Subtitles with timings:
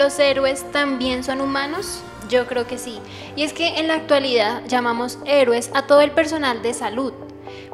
[0.00, 2.00] ¿los héroes también son humanos?
[2.30, 2.98] Yo creo que sí.
[3.36, 7.12] Y es que en la actualidad llamamos héroes a todo el personal de salud,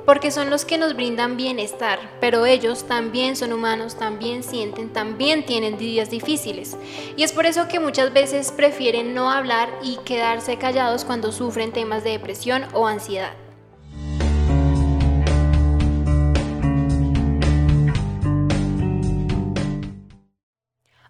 [0.04, 5.46] porque son los que nos brindan bienestar, pero ellos también son humanos, también sienten, también
[5.46, 6.76] tienen días difíciles.
[7.16, 11.70] Y es por eso que muchas veces prefieren no hablar y quedarse callados cuando sufren
[11.70, 13.45] temas de depresión o ansiedad.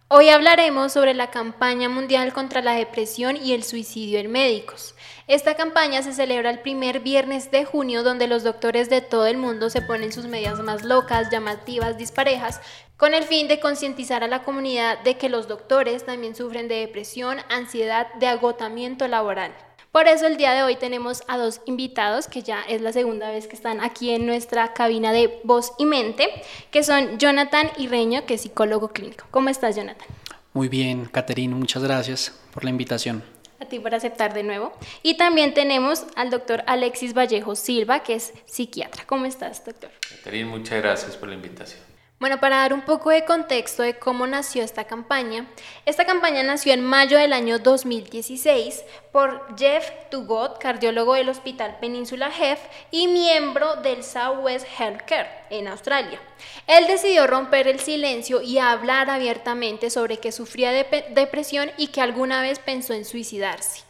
[0.09, 4.95] Hoy hablaremos sobre la campaña mundial contra la depresión y el suicidio en médicos.
[5.27, 9.37] Esta campaña se celebra el primer viernes de junio donde los doctores de todo el
[9.37, 12.61] mundo se ponen sus medidas más locas, llamativas, disparejas,
[12.97, 16.77] con el fin de concientizar a la comunidad de que los doctores también sufren de
[16.77, 19.56] depresión, ansiedad, de agotamiento laboral.
[19.96, 23.30] Por eso el día de hoy tenemos a dos invitados, que ya es la segunda
[23.30, 26.28] vez que están aquí en nuestra cabina de voz y mente,
[26.70, 29.24] que son Jonathan Irreño, que es psicólogo clínico.
[29.30, 30.06] ¿Cómo estás, Jonathan?
[30.52, 33.22] Muy bien, Caterina, muchas gracias por la invitación.
[33.58, 34.74] A ti por aceptar de nuevo.
[35.02, 39.05] Y también tenemos al doctor Alexis Vallejo Silva, que es psiquiatra.
[39.06, 39.92] ¿Cómo estás, doctor?
[40.11, 41.86] Caterina, muchas gracias por la invitación.
[42.19, 45.47] Bueno, para dar un poco de contexto de cómo nació esta campaña,
[45.84, 52.31] esta campaña nació en mayo del año 2016 por Jeff Tugot, cardiólogo del Hospital Península
[52.31, 56.19] Health y miembro del Southwest Healthcare en Australia.
[56.67, 62.01] Él decidió romper el silencio y hablar abiertamente sobre que sufría de depresión y que
[62.01, 63.86] alguna vez pensó en suicidarse.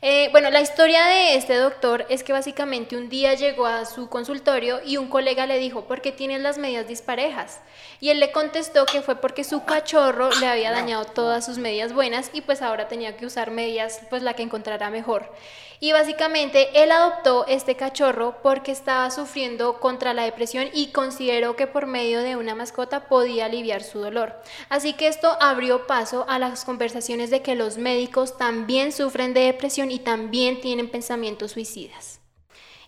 [0.00, 4.08] Eh, bueno, la historia de este doctor es que básicamente un día llegó a su
[4.08, 7.60] consultorio y un colega le dijo, ¿por qué tienes las medias disparejas?
[7.98, 11.92] Y él le contestó que fue porque su cachorro le había dañado todas sus medias
[11.92, 15.32] buenas y pues ahora tenía que usar medias, pues la que encontrara mejor.
[15.80, 21.66] Y básicamente él adoptó este cachorro porque estaba sufriendo contra la depresión y consideró que
[21.66, 24.34] por medio de una mascota podía aliviar su dolor.
[24.68, 29.40] Así que esto abrió paso a las conversaciones de que los médicos también sufren de
[29.40, 32.18] depresión y también tienen pensamientos suicidas.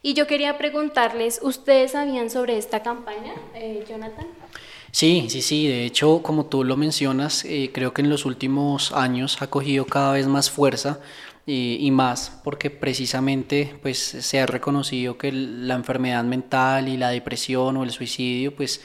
[0.03, 4.27] Y yo quería preguntarles, ¿ustedes sabían sobre esta campaña, eh, Jonathan?
[4.93, 5.69] Sí, sí, sí.
[5.69, 9.85] De hecho, como tú lo mencionas, eh, creo que en los últimos años ha cogido
[9.85, 11.01] cada vez más fuerza
[11.53, 17.77] y, más porque precisamente pues se ha reconocido que la enfermedad mental y la depresión
[17.77, 18.81] o el suicidio pues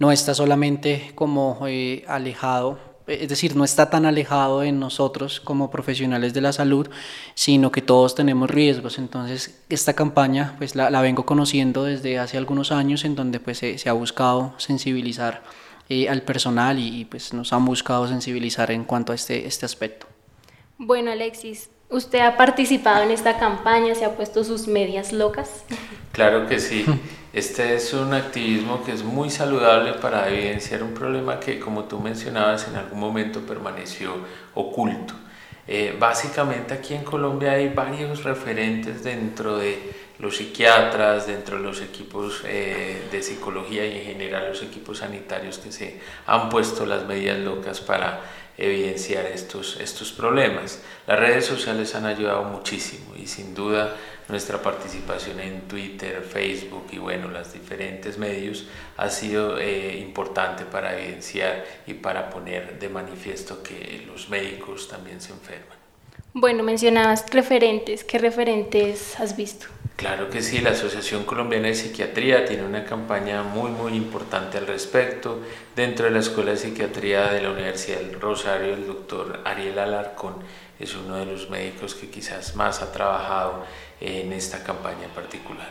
[0.00, 5.70] no está solamente como eh, alejado es decir, no está tan alejado de nosotros como
[5.70, 6.90] profesionales de la salud,
[7.34, 8.98] sino que todos tenemos riesgos.
[8.98, 13.88] Entonces, esta campaña pues la, vengo conociendo desde hace algunos años en donde pues se,
[13.88, 15.42] ha buscado sensibilizar
[15.88, 20.06] eh, al personal y, pues nos han buscado sensibilizar en cuanto a este, este aspecto.
[20.76, 23.94] Bueno, Alexis, ¿Usted ha participado en esta campaña?
[23.94, 25.64] ¿Se ha puesto sus medias locas?
[26.12, 26.84] Claro que sí.
[27.32, 31.98] Este es un activismo que es muy saludable para evidenciar un problema que, como tú
[31.98, 34.16] mencionabas, en algún momento permaneció
[34.54, 35.14] oculto.
[35.66, 41.80] Eh, básicamente aquí en Colombia hay varios referentes dentro de los psiquiatras, dentro de los
[41.80, 47.06] equipos eh, de psicología y en general los equipos sanitarios que se han puesto las
[47.06, 48.20] medias locas para
[48.58, 50.82] evidenciar estos, estos problemas.
[51.06, 53.96] Las redes sociales han ayudado muchísimo y sin duda
[54.28, 60.98] nuestra participación en Twitter, Facebook y bueno, los diferentes medios ha sido eh, importante para
[60.98, 65.77] evidenciar y para poner de manifiesto que los médicos también se enferman.
[66.34, 69.66] Bueno, mencionabas referentes, ¿qué referentes has visto?
[69.96, 74.66] Claro que sí, la Asociación Colombiana de Psiquiatría tiene una campaña muy muy importante al
[74.66, 75.40] respecto.
[75.74, 80.34] Dentro de la Escuela de Psiquiatría de la Universidad del Rosario, el doctor Ariel Alarcón
[80.78, 83.64] es uno de los médicos que quizás más ha trabajado
[84.00, 85.68] en esta campaña en particular.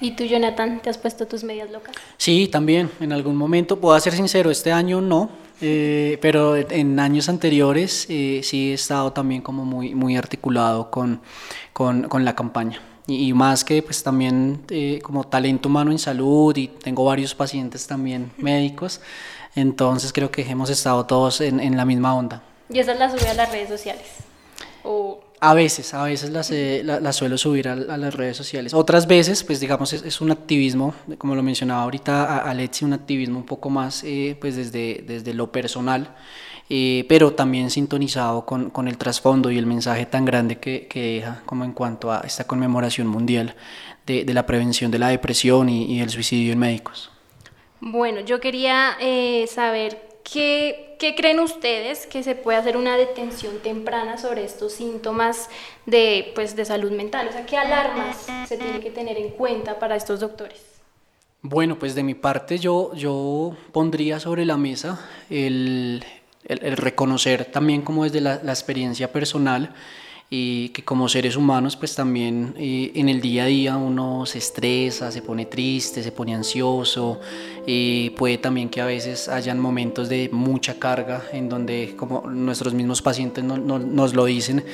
[0.00, 1.96] ¿Y tú, Jonathan, te has puesto tus medias locas?
[2.16, 7.28] Sí, también, en algún momento, puedo ser sincero, este año no, eh, pero en años
[7.28, 11.20] anteriores eh, sí he estado también como muy, muy articulado con,
[11.72, 16.56] con, con la campaña y, más que pues también eh, como talento humano en salud
[16.56, 19.00] y tengo varios pacientes también médicos,
[19.54, 22.42] entonces creo que hemos estado todos en, en la misma onda.
[22.70, 24.06] ¿Y esas las sube a las redes sociales?
[24.82, 25.20] ¿O...
[25.44, 28.72] A veces, a veces las, eh, las, suelo subir a, las redes sociales.
[28.72, 33.44] Otras veces, pues digamos, es, un activismo, como lo mencionaba ahorita Alexi, un activismo un
[33.44, 36.14] poco más eh, pues desde, desde lo personal.
[36.70, 41.16] Eh, pero también sintonizado con, con, el trasfondo y el mensaje tan grande que, que,
[41.16, 43.54] deja como en cuanto a esta conmemoración mundial
[44.06, 47.10] de, de la prevención de la depresión y, y, el suicidio en médicos.
[47.82, 48.96] Bueno, yo quería
[49.46, 55.48] saber qué, creen ustedes que se puede hacer una detención temprana sobre estos síntomas
[55.86, 59.78] de, pues, de salud mental, o sea, qué alarmas se tiene que tener en cuenta
[59.78, 60.60] para estos doctores.
[61.42, 66.02] Bueno, pues de mi parte yo, yo pondría sobre la mesa el,
[66.46, 69.74] el, reconocer también como desde la experiencia personal
[70.30, 74.38] y que como seres humanos pues también eh, en el día a día uno se
[74.38, 77.20] estresa, se pone triste, se pone ansioso,
[78.16, 83.00] puede también que a veces hayan momentos de mucha carga en donde como nuestros mismos
[83.00, 84.64] pacientes no, nos lo dicen,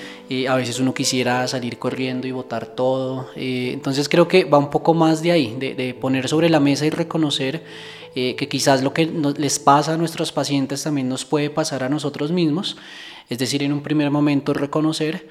[0.48, 4.70] a veces uno quisiera salir corriendo y botar todo, eh, entonces creo que va un
[4.70, 7.62] poco más de ahí, de, de poner sobre la mesa y reconocer
[8.16, 11.88] eh, que quizás lo que les pasa a nuestros pacientes también nos puede pasar a
[11.88, 12.76] nosotros mismos,
[13.30, 15.28] es decir, en un primer momento reconocer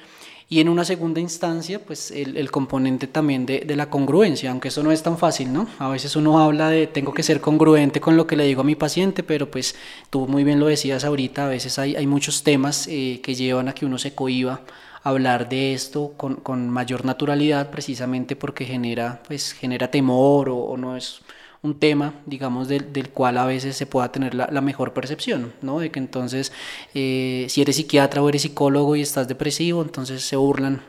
[0.52, 4.92] y en una segunda instancia, pues el, componente también de, la congruencia, aunque eso no
[4.92, 5.68] es tan fácil, ¿no?
[5.78, 8.64] A veces uno habla de tengo que ser congruente con lo que le digo a
[8.64, 9.76] mi paciente, pero pues
[10.10, 13.68] tú muy bien lo decías ahorita, a veces hay, hay muchos temas eh, que llevan
[13.68, 14.62] a que uno se cohiba
[15.04, 20.98] hablar de esto con, con, mayor naturalidad precisamente porque genera, pues, genera temor o no
[20.98, 21.22] es
[21.62, 25.54] un tema, digamos, del, del, cual a veces se pueda tener la, la mejor percepción,
[25.62, 25.80] ¿no?
[25.80, 26.52] De que entonces,
[26.94, 30.82] eh, si eres psiquiatra o eres psicólogo y estás depresivo, entonces se burlan,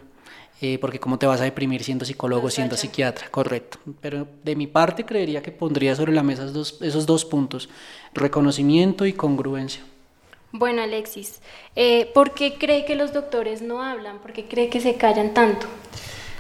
[0.63, 3.79] eh, porque cómo te vas a deprimir siendo psicólogo, siendo psiquiatra, correcto.
[4.01, 7.69] Pero de mi parte creería que pondría sobre la mesa esos dos, esos dos puntos,
[8.15, 9.83] reconocimiento y congruencia.
[10.53, 11.41] Bueno, Alexis,
[11.77, 14.19] eh, ¿por qué cree que los doctores no hablan?
[14.19, 15.67] ¿Por qué cree que se callan tanto?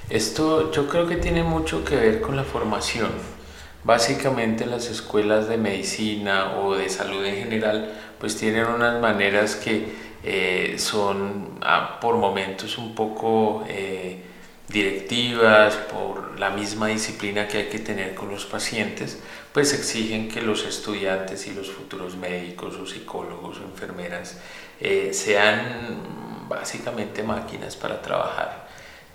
[0.08, 3.39] Esto yo creo que tiene mucho que ver con la formación.
[3.82, 10.10] Básicamente las escuelas de medicina o de salud en general pues tienen unas maneras que
[10.22, 14.22] eh, son ah, por momentos un poco eh,
[14.68, 19.18] directivas, por la misma disciplina que hay que tener con los pacientes,
[19.52, 24.38] pues exigen que los estudiantes y los futuros médicos o psicólogos o enfermeras
[24.80, 28.69] eh, sean básicamente máquinas para trabajar.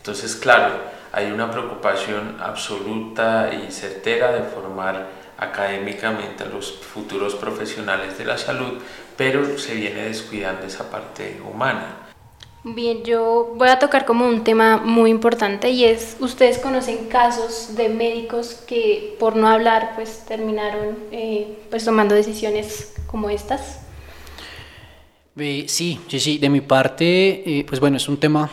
[0.06, 0.76] Entonces, claro,
[1.12, 8.38] hay una preocupación absoluta y certera de formar académicamente a los futuros profesionales de la
[8.38, 8.84] salud,
[9.18, 12.12] pero se viene descuidando esa parte humana.
[12.64, 17.76] Bien, yo voy a tocar como un tema muy importante y es, ustedes conocen casos
[17.76, 23.80] de médicos que por no hablar pues terminaron eh, pues tomando decisiones como estas.
[25.38, 28.50] Sí, sí, sí, de mi parte, eh, pues bueno, es un tema,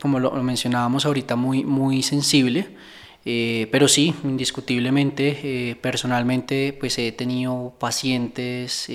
[0.00, 2.76] como lo, mencionábamos ahorita, muy, muy sensible,
[3.24, 8.86] eh, pero sí, indiscutiblemente, eh, personalmente, pues he tenido pacientes,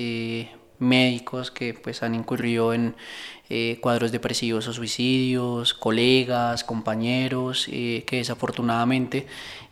[0.82, 2.94] médicos que pues han incurrido en,
[3.54, 9.26] eh, cuadros depresivos o suicidios, colegas, compañeros, eh, que desafortunadamente,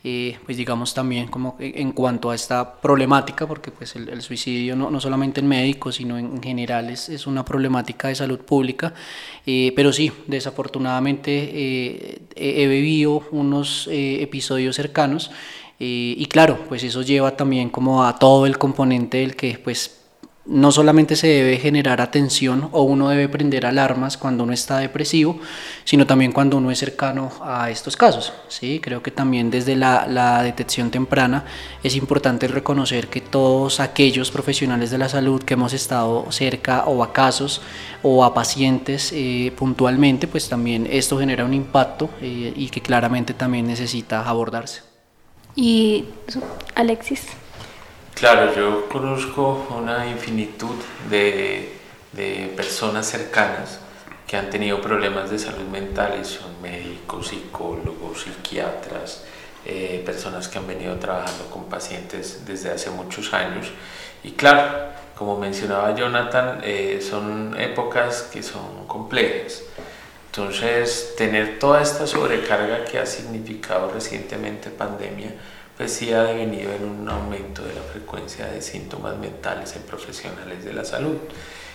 [0.04, 4.90] eh, pues digamos también como en cuanto a esta problemática, porque pues el, suicidio no,
[4.90, 8.92] no, solamente en médicos, sino en, en general es, es, una problemática de salud pública,
[9.46, 15.30] pero sí, desafortunadamente he vivido unos episodios cercanos
[15.78, 19.99] y claro, pues eso lleva también como a todo el componente del que pues
[20.50, 25.38] no solamente se debe generar atención o uno debe prender alarmas cuando uno está depresivo,
[25.84, 28.32] sino también cuando uno es cercano a estos casos.
[28.48, 28.80] ¿sí?
[28.82, 31.44] Creo que también desde la, detección temprana
[31.84, 37.04] es importante reconocer que todos aquellos profesionales de la salud que hemos estado cerca o
[37.04, 37.62] a casos
[38.02, 43.34] o a pacientes eh, puntualmente, pues también esto genera un impacto eh, y que claramente
[43.34, 44.82] también necesita abordarse.
[45.54, 46.06] Y
[46.74, 47.28] Alexis.
[48.20, 50.74] Claro, yo conozco una infinitud
[51.08, 51.72] de,
[52.12, 53.80] de, personas cercanas
[54.26, 59.24] que han tenido problemas de salud mental son médicos, psicólogos, psiquiatras,
[59.64, 63.68] eh, personas que han venido trabajando con pacientes desde hace muchos años.
[64.22, 69.62] Y claro, como mencionaba Jonathan, eh, son épocas que son complejas.
[70.26, 75.32] Entonces, tener toda esta sobrecarga que ha significado recientemente pandemia,
[75.80, 80.62] pues sí ha devenido en un aumento de la frecuencia de síntomas mentales en profesionales
[80.62, 81.16] de la salud.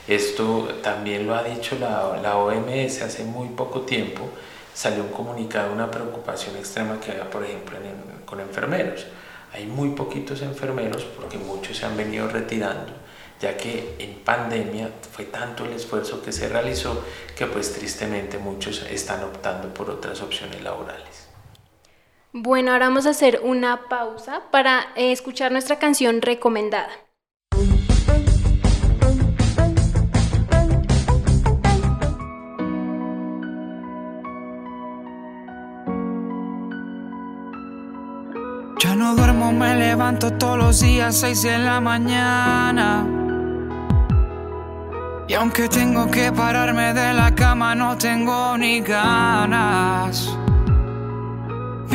[0.08, 4.30] Esto también lo ha dicho la, la OMS hace muy poco tiempo,
[4.76, 9.08] salió un comunicado, una preocupación extrema que había, por ejemplo, en, con enfermeros.
[9.52, 12.94] Hay muy poquitos enfermeros porque muchos se han venido retirando,
[13.42, 17.04] ya que en pandemia fue tanto el esfuerzo que se realizó
[17.36, 21.35] que pues tristemente muchos están optando por otras opciones laborales.
[22.38, 26.90] Bueno, ahora vamos a hacer una pausa para eh, escuchar nuestra canción recomendada.
[38.80, 43.08] Ya no duermo, me levanto todos los días, 6 de la mañana.
[45.30, 50.38] Y aunque tengo que pararme de la cama, no tengo ni ganas.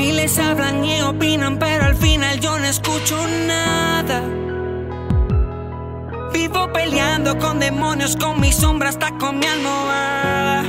[0.00, 4.22] Miles hablan y opinan, pero al final yo no escucho nada.
[6.32, 10.64] Vivo peleando con demonios, con mi sombra hasta con mi almohada.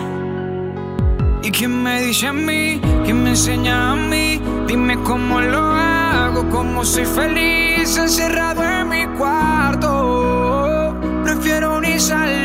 [1.43, 2.81] ¿Y quién me dice a mí?
[3.05, 4.41] ¿Quién me enseña a mí?
[4.67, 10.93] Dime cómo lo hago, cómo soy feliz encerrado en mi cuarto.
[11.23, 12.40] Prefiero ni salir.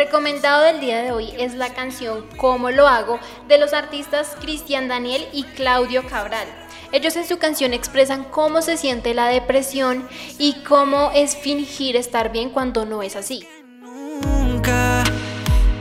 [0.00, 4.88] Recomendado del día de hoy es la canción Cómo lo hago de los artistas Cristian
[4.88, 6.46] Daniel y Claudio Cabral.
[6.90, 12.32] Ellos en su canción expresan cómo se siente la depresión y cómo es fingir estar
[12.32, 13.46] bien cuando no es así.
[13.82, 15.04] Nunca,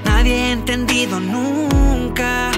[0.04, 2.52] nadie entendido nunca.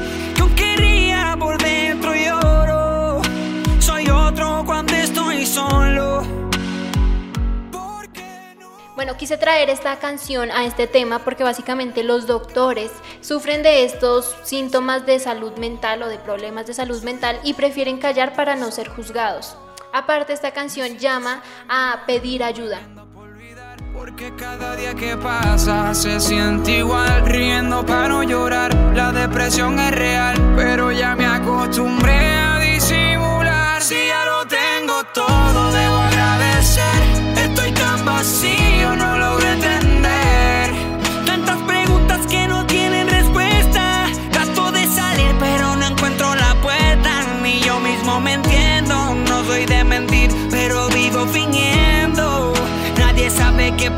[9.02, 12.92] Bueno, quise traer esta canción a este tema porque básicamente los doctores
[13.22, 17.98] sufren de estos síntomas de salud mental o de problemas de salud mental y prefieren
[17.98, 19.58] callar para no ser juzgados.
[19.92, 22.80] Aparte, esta canción llama a pedir ayuda.
[23.92, 28.72] Porque cada día que pasa se siente igual, riendo para no llorar.
[28.94, 33.82] La depresión es real, pero ya me acostumbré a disimular.
[33.82, 37.02] Si ya lo tengo todo, debo agradecer.
[37.36, 38.71] Estoy tan vacío,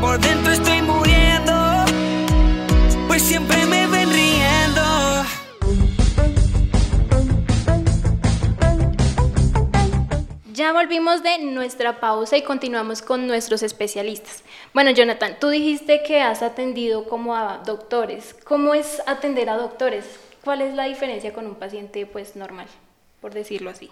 [0.00, 1.84] por dentro estoy muriendo.
[3.06, 5.24] Pues siempre me ven riendo.
[10.52, 14.44] Ya volvimos de nuestra pausa y continuamos con nuestros especialistas.
[14.72, 18.34] Bueno, Jonathan, tú dijiste que has atendido como a doctores.
[18.44, 20.04] ¿Cómo es atender a doctores?
[20.44, 22.66] ¿Cuál es la diferencia con un paciente pues normal,
[23.20, 23.90] por decirlo así?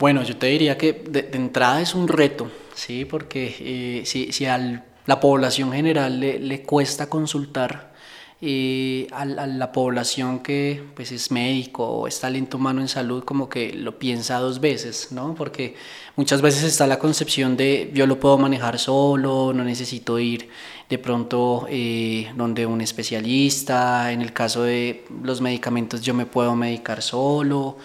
[0.00, 3.04] Bueno, yo te diría que de, entrada es un reto, ¿sí?
[3.04, 7.92] Porque eh, si, si a la población general le, le cuesta consultar,
[8.40, 13.22] eh, a, a, la población que pues es médico o es talento humano en salud
[13.22, 15.34] como que lo piensa dos veces, ¿no?
[15.34, 15.74] Porque
[16.16, 20.48] muchas veces está la concepción de yo lo puedo manejar solo, no necesito ir
[20.88, 26.56] de pronto eh, donde un especialista, en el caso de los medicamentos yo me puedo
[26.56, 27.76] medicar solo.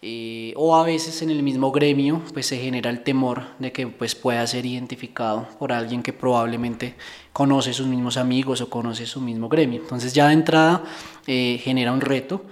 [0.00, 3.88] Eh, o a veces en el mismo gremio pues se genera el temor de que
[3.88, 6.94] pues pueda ser identificado por alguien que probablemente
[7.32, 9.80] conoce sus mismos amigos o conoce su mismo gremio.
[9.80, 10.84] Entonces ya de entrada
[11.26, 12.44] eh, genera un reto.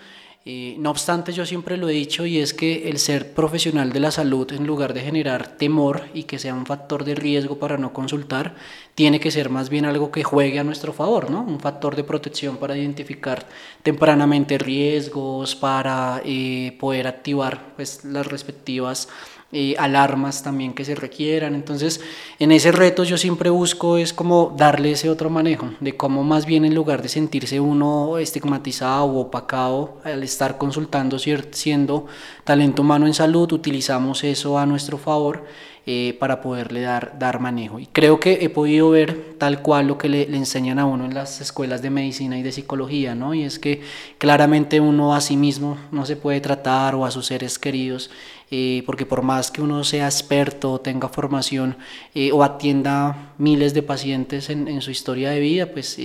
[0.46, 4.12] No obstante, yo siempre lo he dicho y es que el ser profesional de la
[4.12, 7.92] salud, en lugar de generar temor y que sea un factor de riesgo para no
[7.92, 8.54] consultar,
[8.94, 11.42] tiene que ser más bien algo que juegue a nuestro favor, ¿no?
[11.42, 13.48] Un factor de protección para identificar
[13.82, 19.08] tempranamente riesgos, para eh, poder activar pues, las respectivas
[19.58, 21.54] eh, alarmas también que se requieran.
[21.54, 22.02] Entonces,
[22.38, 26.44] en ese reto yo siempre busco es como darle ese otro manejo, de cómo más
[26.44, 32.04] bien en lugar de sentirse uno estigmatizado o opacado al estar consultando siendo
[32.44, 35.46] talento humano en salud, utilizamos eso a nuestro favor.
[35.88, 37.78] Eh, para poderle dar, dar manejo.
[37.78, 41.14] Y creo que he podido ver tal cual lo que le, enseñan a uno en
[41.14, 43.34] las escuelas de medicina y de psicología, ¿no?
[43.34, 43.82] Y es que
[44.18, 48.10] claramente uno a sí mismo no se puede tratar o a sus seres queridos,
[48.50, 51.76] eh, porque por más que uno sea experto, tenga formación
[52.16, 56.00] eh, o atienda miles de pacientes en, en, su historia de vida, pues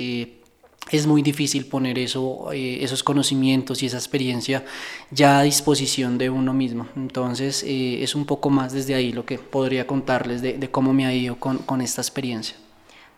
[0.90, 4.66] es muy difícil poner eso, eh, esos conocimientos y esa experiencia
[5.12, 6.88] ya a disposición de uno mismo.
[6.96, 10.94] Entonces eh, es un poco más desde ahí lo que podría contarles de, de cómo
[10.94, 12.56] me ha ido con, con, esta experiencia.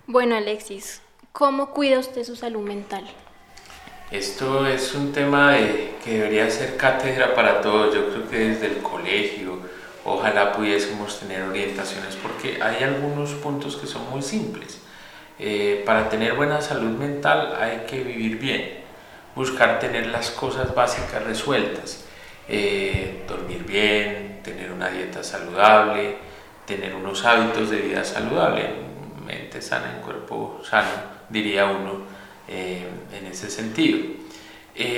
[0.05, 1.01] Bueno Alexis,
[1.31, 3.05] ¿cómo cuida usted su salud mental?
[4.11, 7.95] Esto es un tema de, que debería ser cátedra para todos.
[7.95, 9.57] Yo creo que desde el colegio
[10.05, 14.83] ojalá pudiésemos tener orientaciones porque hay algunos puntos que son muy simples
[15.39, 18.83] eh, para tener buena salud mental hay que vivir bien,
[19.35, 22.05] buscar tener las cosas básicas resueltas,
[22.47, 26.17] eh, dormir bien, tener una dieta saludable,
[26.67, 28.69] tener unos hábitos de vida saludable,
[29.25, 30.91] mente sana en cuerpo sano,
[31.29, 32.01] diría uno,
[32.47, 33.99] eh, en ese sentido.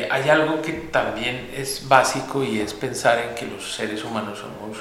[0.10, 4.78] Hay algo que también es básico y es pensar en que los seres humanos somos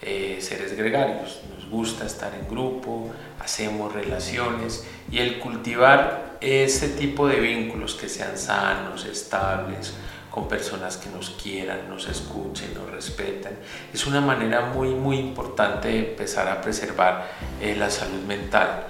[0.00, 1.40] seres gregarios,
[1.72, 3.10] gusta estar en grupo,
[3.40, 9.94] hacemos relaciones y el cultivar ese tipo de vínculos que sean sanos, estables,
[10.30, 13.52] con personas que nos quieran, nos escuchen, nos respetan,
[13.92, 18.86] es una manera muy muy importante de empezar a preservar eh, la salud mental.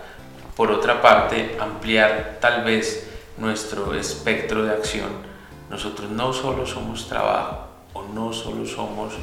[0.54, 3.08] Por otra parte, ampliar tal vez
[3.38, 5.10] nuestro espectro de acción.
[5.70, 9.14] Nosotros no solo somos trabajo o no solo somos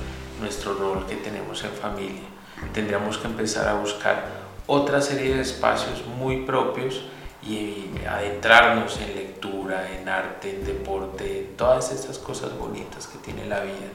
[0.42, 2.38] nuestro rol que tenemos en familia.
[2.74, 4.25] Tendríamos que empezar a buscar
[4.68, 7.04] otra serie de espacios muy propios
[7.42, 13.46] y adentrarnos en lectura, en arte, en deporte, en todas estas cosas bonitas que tiene
[13.46, 13.88] la vida.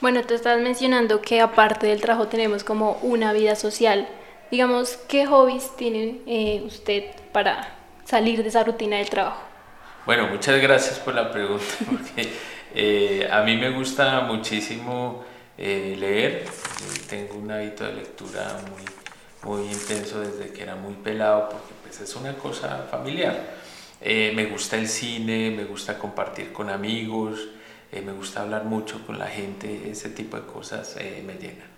[0.00, 4.06] Bueno, tú estás mencionando que aparte del trabajo tenemos como una vida social.
[4.50, 9.40] Digamos, ¿qué hobbies tiene eh, usted para salir de esa rutina del trabajo?
[10.04, 12.30] Bueno, muchas gracias por la pregunta, porque
[12.74, 15.24] eh, a mí me gusta muchísimo
[15.58, 16.44] eh, leer.
[17.08, 22.00] Tengo un hábito de lectura muy, muy intenso desde que era muy pelado, porque pues,
[22.00, 23.62] es una cosa familiar.
[24.00, 27.48] me gusta el cine, me gusta compartir con amigos,
[27.92, 31.68] me gusta hablar mucho con la gente, ese tipo de cosas me llenan.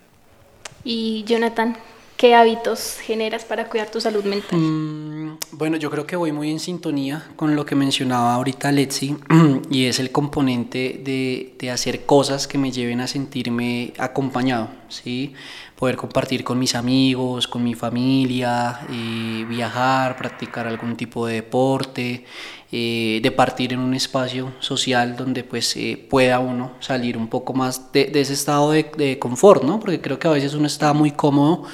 [0.82, 1.76] Y Jonathan,
[2.16, 4.58] ¿Qué hábitos generas para cuidar tu salud mental?
[4.58, 9.16] Mm, bueno, yo creo que voy muy en sintonía con lo que mencionaba ahorita Letzi
[9.70, 15.34] y es el componente de, de, hacer cosas que me lleven a sentirme acompañado, ¿sí?
[15.74, 22.24] Poder compartir con mis amigos, con mi familia, eh, viajar, practicar algún tipo de deporte,
[22.72, 27.52] eh, de partir en un espacio social donde pues eh, pueda uno salir un poco
[27.52, 29.78] más de, de ese estado de, de confort, ¿no?
[29.78, 31.64] Porque creo que a veces uno está muy cómodo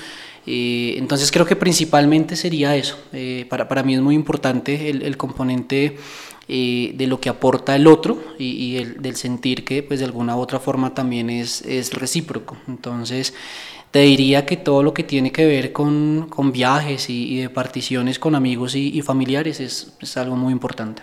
[0.46, 2.98] eh, entonces creo que principalmente sería eso.
[3.12, 5.96] Eh, para, para, mí es muy importante el, el componente
[6.48, 10.36] eh, de lo que aporta el otro y, el, del sentir que pues de alguna
[10.36, 12.56] u otra forma también es, es recíproco.
[12.66, 13.34] Entonces
[13.92, 17.50] te diría que todo lo que tiene que ver con, con viajes y, y, de
[17.50, 21.02] particiones con amigos y, y familiares es, es algo muy importante.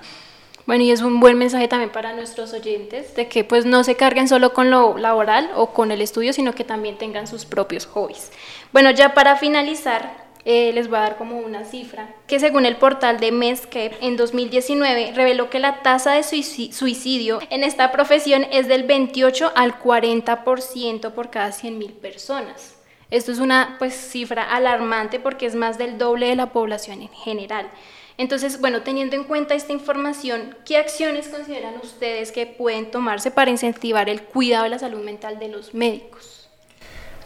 [0.70, 3.96] Bueno, y es un buen mensaje también para nuestros oyentes de que pues no se
[3.96, 7.88] carguen solo con lo laboral o con el estudio, sino que también tengan sus propios
[7.88, 8.32] hobbies.
[8.72, 12.76] Bueno, ya para finalizar, eh, les voy a dar como una cifra, que según el
[12.76, 18.68] portal de Medscape en 2019 reveló que la tasa de suicidio en esta profesión es
[18.68, 22.76] del 28 al 40% por cada 100.000 personas.
[23.10, 27.10] Esto es una pues, cifra alarmante porque es más del doble de la población en
[27.10, 27.72] general.
[28.20, 33.50] Entonces, bueno, teniendo en cuenta esta información, ¿qué acciones consideran ustedes que pueden tomarse para
[33.50, 36.50] incentivar el cuidado de la salud mental de los médicos?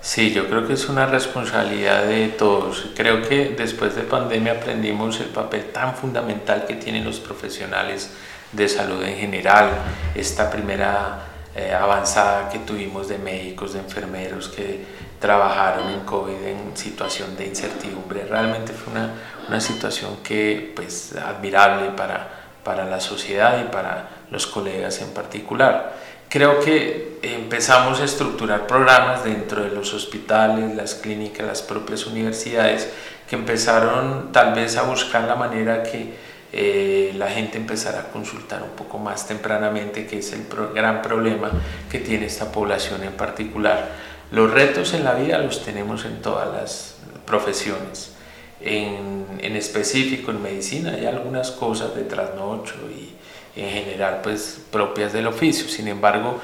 [0.01, 2.91] Sí, yo creo que es una responsabilidad de todos.
[2.95, 8.11] Creo que después de pandemia aprendimos el papel tan fundamental que tienen los profesionales
[8.51, 9.71] de salud en general.
[10.13, 14.83] Esta primera eh, avanzada que tuvimos de médicos, de enfermeros que
[15.19, 18.25] trabajaron en COVID en situación de incertidumbre.
[18.25, 19.13] Realmente fue una,
[19.47, 22.27] una situación que, pues, admirable para,
[22.63, 25.93] para la sociedad y para los colegas en particular.
[26.27, 32.91] Creo que empezamos a estructurar programas dentro de los hospitales, las clínicas, las propias universidades,
[33.29, 36.13] que empezaron tal vez a buscar la manera que
[36.53, 41.01] eh, la gente empezara a consultar un poco más tempranamente, que es el pro gran
[41.01, 41.51] problema
[41.91, 46.51] que tiene esta población en particular los retos en la vida los tenemos en todas
[46.51, 48.13] las profesiones.
[48.61, 53.13] En, en específico en medicina hay algunas cosas de trasnocho y
[53.55, 55.69] en general pues propias del oficio.
[55.69, 56.41] Sin embargo,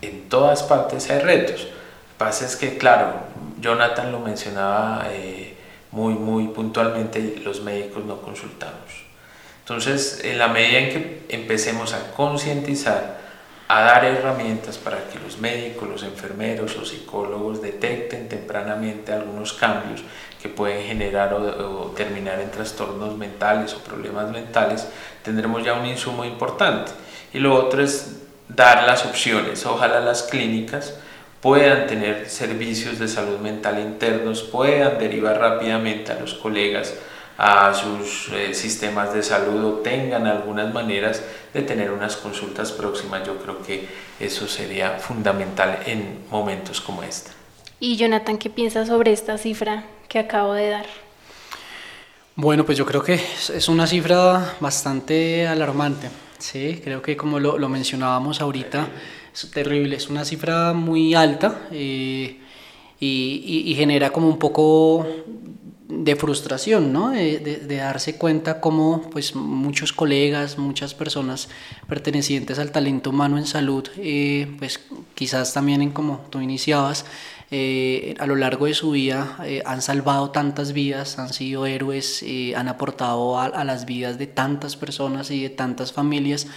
[0.00, 1.66] en todas partes hay retos.
[2.16, 3.12] Pasa es que, claro,
[3.60, 5.56] Jonathan lo mencionaba eh,
[5.90, 9.04] muy, muy puntualmente, los médicos no consultamos.
[9.66, 13.18] Entonces, en la medida en que empecemos a concientizar,
[13.66, 20.02] a dar herramientas para que los médicos, los enfermeros o psicólogos detecten tempranamente algunos cambios
[20.40, 24.86] que pueden generar o, o, terminar en trastornos mentales o problemas mentales,
[25.24, 26.92] tendremos ya un insumo importante.
[27.34, 29.66] Y lo otro es dar las opciones.
[29.66, 30.94] Ojalá las clínicas
[31.40, 36.94] puedan tener servicios de salud mental internos, puedan derivar rápidamente a los colegas
[37.38, 41.22] a sus eh, sistemas de salud o tengan algunas maneras
[41.52, 43.26] de tener unas consultas próximas.
[43.26, 47.30] Yo creo que eso sería fundamental en momentos como este.
[47.78, 50.86] Y Jonathan, ¿qué piensas sobre esta cifra que acabo de dar?
[52.34, 56.08] Bueno, pues yo creo que es una cifra bastante alarmante.
[56.38, 58.88] Sí, creo que como lo, lo mencionábamos ahorita,
[59.34, 62.38] es terrible, es una cifra muy alta eh,
[63.00, 65.06] y, y, y genera como un poco
[65.88, 67.10] de frustración, ¿no?
[67.10, 71.48] De, de, darse cuenta cómo pues, muchos colegas, muchas personas
[71.88, 74.80] pertenecientes al talento humano en salud, eh, pues
[75.14, 77.04] quizás también en como tú iniciabas,
[77.52, 82.24] eh, a lo largo de su vida eh, han salvado tantas vidas, han sido héroes,
[82.24, 86.48] eh, han aportado a, a las vidas de tantas personas y de tantas familias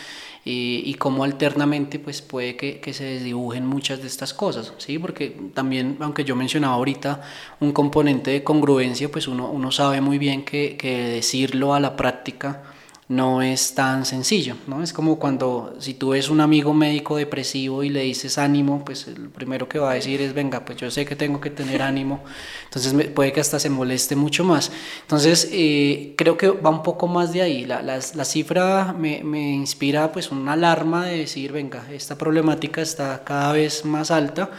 [0.45, 4.97] y, cómo alternamente pues puede que, que, se desdibujen muchas de estas cosas, ¿sí?
[4.97, 7.21] Porque también, aunque yo mencionaba ahorita
[7.59, 11.95] un componente de congruencia, pues uno, uno sabe muy bien que, que decirlo a la
[11.95, 12.63] práctica
[13.09, 14.83] no es tan sencillo, ¿no?
[14.83, 19.07] Es como cuando si tú ves un amigo médico depresivo y le dices ánimo, pues
[19.07, 21.81] el primero que va a decir es, venga, pues yo sé que tengo que tener
[21.81, 22.23] ánimo,
[22.65, 24.71] entonces puede que hasta se moleste mucho más.
[25.01, 27.65] Entonces, eh, creo que va un poco más de ahí.
[27.65, 33.23] La, la, cifra me, me, inspira pues una alarma de decir, venga, esta problemática está
[33.23, 34.51] cada vez más alta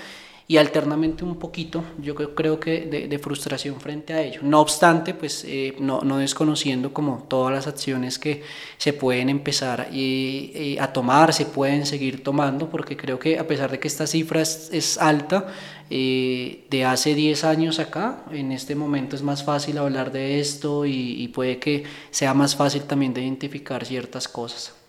[0.50, 4.40] y alternamente un poquito, yo creo que de, frustración frente a ello.
[4.42, 8.42] No obstante, pues eh, no, no, desconociendo como todas las acciones que
[8.76, 13.46] se pueden empezar eh, eh, a tomar, se pueden seguir tomando, porque creo que a
[13.46, 15.46] pesar de que esta cifra es, alta,
[15.88, 21.22] de hace 10 años acá, en este momento es más fácil hablar de esto y,
[21.22, 24.79] y puede que sea más fácil también de identificar ciertas cosas.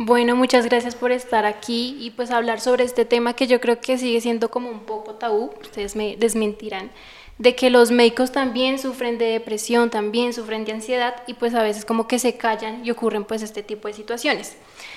[0.00, 3.80] Bueno, muchas gracias por estar aquí y pues hablar sobre este tema que yo creo
[3.80, 6.92] que sigue siendo como un poco tabú, ustedes me desmentirán,
[7.38, 11.64] de que los médicos también sufren de depresión, también sufren de ansiedad y pues a
[11.64, 14.52] veces como que se callan y ocurren pues este tipo de situaciones.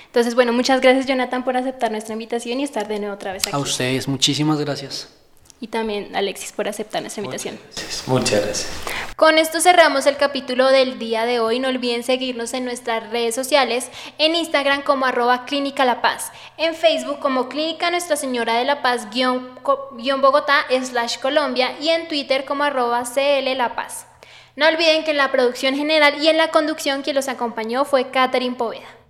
[0.06, 3.48] Entonces, bueno, muchas gracias Jonathan por aceptar nuestra invitación y estar de nuevo otra vez
[3.48, 3.56] aquí.
[3.56, 5.10] A ustedes, muchísimas gracias
[5.62, 7.58] y también Alexis por aceptar nuestra invitación.
[8.08, 8.68] Muchas gracias.
[9.22, 11.60] Con esto cerramos el capítulo del día de hoy.
[11.60, 16.74] No olviden seguirnos en nuestras redes sociales, en Instagram como arroba Clínica La Paz, en
[16.74, 22.64] Facebook como Clínica Nuestra Señora de la Paz Bogotá slash Colombia y en Twitter como
[22.64, 24.08] arroba CL La Paz.
[24.56, 28.10] No olviden que en la producción general y en la conducción quien los acompañó fue
[28.10, 29.01] Catherine Poveda.